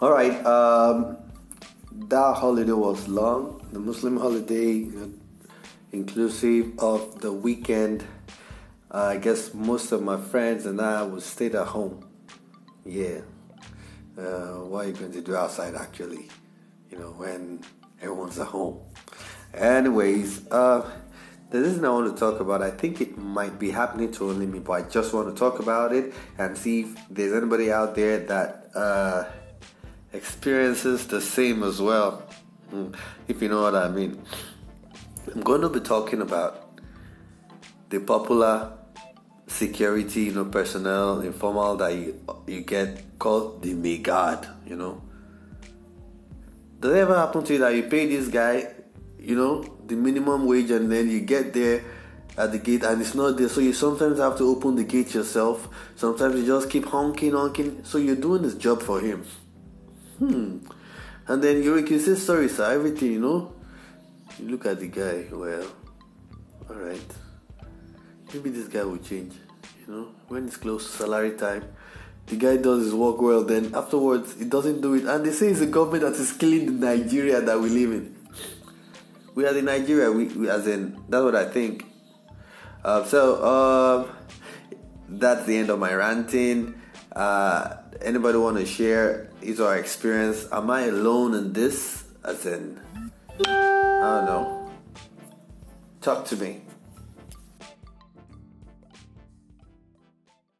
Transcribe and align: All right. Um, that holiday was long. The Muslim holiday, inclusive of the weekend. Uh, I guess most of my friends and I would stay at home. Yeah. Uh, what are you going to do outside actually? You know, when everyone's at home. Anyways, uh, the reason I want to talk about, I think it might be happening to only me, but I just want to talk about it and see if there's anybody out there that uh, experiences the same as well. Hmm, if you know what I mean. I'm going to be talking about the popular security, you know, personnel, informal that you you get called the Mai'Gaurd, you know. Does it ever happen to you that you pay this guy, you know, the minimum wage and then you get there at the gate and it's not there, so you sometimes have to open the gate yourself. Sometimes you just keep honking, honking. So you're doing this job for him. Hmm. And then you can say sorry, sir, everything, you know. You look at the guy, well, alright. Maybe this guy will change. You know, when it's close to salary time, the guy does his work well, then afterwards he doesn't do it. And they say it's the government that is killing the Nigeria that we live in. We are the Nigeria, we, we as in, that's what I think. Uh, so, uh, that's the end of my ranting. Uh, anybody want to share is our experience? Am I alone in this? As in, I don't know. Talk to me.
All 0.00 0.10
right. 0.10 0.32
Um, 0.46 1.18
that 2.08 2.34
holiday 2.36 2.72
was 2.72 3.06
long. 3.06 3.60
The 3.70 3.78
Muslim 3.78 4.16
holiday, 4.16 4.88
inclusive 5.92 6.78
of 6.78 7.20
the 7.20 7.30
weekend. 7.30 8.06
Uh, 8.90 9.12
I 9.12 9.16
guess 9.18 9.52
most 9.52 9.92
of 9.92 10.02
my 10.02 10.16
friends 10.16 10.64
and 10.64 10.80
I 10.80 11.02
would 11.02 11.22
stay 11.22 11.48
at 11.48 11.66
home. 11.66 12.08
Yeah. 12.82 13.20
Uh, 14.16 14.64
what 14.64 14.86
are 14.86 14.88
you 14.88 14.94
going 14.94 15.12
to 15.12 15.20
do 15.20 15.36
outside 15.36 15.74
actually? 15.74 16.30
You 16.90 16.98
know, 16.98 17.10
when 17.10 17.62
everyone's 18.00 18.38
at 18.38 18.46
home. 18.46 18.80
Anyways, 19.52 20.50
uh, 20.50 20.90
the 21.50 21.60
reason 21.60 21.84
I 21.84 21.90
want 21.90 22.10
to 22.10 22.18
talk 22.18 22.40
about, 22.40 22.62
I 22.62 22.70
think 22.70 23.02
it 23.02 23.18
might 23.18 23.58
be 23.58 23.70
happening 23.70 24.10
to 24.12 24.30
only 24.30 24.46
me, 24.46 24.60
but 24.60 24.72
I 24.72 24.82
just 24.88 25.12
want 25.12 25.28
to 25.28 25.38
talk 25.38 25.58
about 25.58 25.92
it 25.92 26.14
and 26.38 26.56
see 26.56 26.84
if 26.84 26.96
there's 27.10 27.34
anybody 27.34 27.70
out 27.70 27.94
there 27.94 28.20
that 28.20 28.70
uh, 28.74 29.24
experiences 30.12 31.06
the 31.06 31.20
same 31.20 31.62
as 31.62 31.80
well. 31.80 32.22
Hmm, 32.70 32.92
if 33.28 33.40
you 33.42 33.48
know 33.48 33.62
what 33.62 33.74
I 33.74 33.88
mean. 33.88 34.22
I'm 35.32 35.42
going 35.42 35.60
to 35.60 35.68
be 35.68 35.80
talking 35.80 36.22
about 36.22 36.80
the 37.88 38.00
popular 38.00 38.72
security, 39.46 40.22
you 40.22 40.32
know, 40.32 40.44
personnel, 40.44 41.20
informal 41.20 41.76
that 41.76 41.94
you 41.94 42.20
you 42.46 42.62
get 42.62 43.18
called 43.18 43.62
the 43.62 43.74
Mai'Gaurd, 43.74 44.48
you 44.66 44.76
know. 44.76 45.02
Does 46.80 46.92
it 46.92 46.98
ever 46.98 47.16
happen 47.16 47.44
to 47.44 47.52
you 47.52 47.58
that 47.58 47.74
you 47.74 47.82
pay 47.82 48.06
this 48.06 48.28
guy, 48.28 48.66
you 49.18 49.36
know, 49.36 49.62
the 49.86 49.96
minimum 49.96 50.46
wage 50.46 50.70
and 50.70 50.90
then 50.90 51.10
you 51.10 51.20
get 51.20 51.52
there 51.52 51.84
at 52.38 52.52
the 52.52 52.58
gate 52.58 52.84
and 52.84 53.00
it's 53.02 53.14
not 53.14 53.36
there, 53.36 53.48
so 53.48 53.60
you 53.60 53.72
sometimes 53.72 54.18
have 54.18 54.38
to 54.38 54.44
open 54.44 54.76
the 54.76 54.84
gate 54.84 55.12
yourself. 55.14 55.68
Sometimes 55.96 56.36
you 56.36 56.46
just 56.46 56.70
keep 56.70 56.86
honking, 56.86 57.32
honking. 57.32 57.84
So 57.84 57.98
you're 57.98 58.16
doing 58.16 58.42
this 58.42 58.54
job 58.54 58.82
for 58.82 59.00
him. 59.00 59.26
Hmm. 60.20 60.58
And 61.26 61.42
then 61.42 61.62
you 61.62 61.82
can 61.82 61.98
say 61.98 62.14
sorry, 62.14 62.48
sir, 62.48 62.72
everything, 62.72 63.12
you 63.12 63.20
know. 63.20 63.54
You 64.38 64.50
look 64.50 64.66
at 64.66 64.78
the 64.78 64.88
guy, 64.88 65.24
well, 65.32 65.66
alright. 66.68 67.10
Maybe 68.34 68.50
this 68.50 68.68
guy 68.68 68.84
will 68.84 68.98
change. 68.98 69.32
You 69.86 69.94
know, 69.94 70.08
when 70.28 70.46
it's 70.46 70.58
close 70.58 70.90
to 70.90 70.98
salary 70.98 71.38
time, 71.38 71.64
the 72.26 72.36
guy 72.36 72.58
does 72.58 72.84
his 72.84 72.94
work 72.94 73.20
well, 73.22 73.44
then 73.44 73.74
afterwards 73.74 74.38
he 74.38 74.44
doesn't 74.44 74.82
do 74.82 74.92
it. 74.94 75.04
And 75.04 75.24
they 75.24 75.32
say 75.32 75.48
it's 75.48 75.60
the 75.60 75.66
government 75.66 76.02
that 76.02 76.20
is 76.20 76.32
killing 76.32 76.66
the 76.66 76.86
Nigeria 76.86 77.40
that 77.40 77.58
we 77.58 77.70
live 77.70 77.92
in. 77.92 78.16
We 79.34 79.46
are 79.46 79.54
the 79.54 79.62
Nigeria, 79.62 80.12
we, 80.12 80.26
we 80.26 80.50
as 80.50 80.66
in, 80.66 81.02
that's 81.08 81.24
what 81.24 81.34
I 81.34 81.46
think. 81.46 81.86
Uh, 82.84 83.04
so, 83.04 83.36
uh, 83.42 84.14
that's 85.08 85.46
the 85.46 85.56
end 85.56 85.70
of 85.70 85.78
my 85.78 85.94
ranting. 85.94 86.74
Uh, 87.14 87.76
anybody 88.00 88.38
want 88.38 88.56
to 88.58 88.66
share 88.66 89.30
is 89.42 89.60
our 89.60 89.76
experience? 89.76 90.46
Am 90.52 90.70
I 90.70 90.82
alone 90.82 91.34
in 91.34 91.52
this? 91.52 92.04
As 92.22 92.44
in, 92.44 92.78
I 93.40 93.44
don't 93.44 94.26
know. 94.26 94.70
Talk 96.02 96.26
to 96.26 96.36
me. 96.36 96.62